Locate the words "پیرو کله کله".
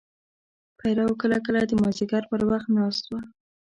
0.79-1.61